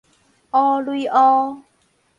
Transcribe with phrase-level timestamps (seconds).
[0.49, 1.61] 烏壘烏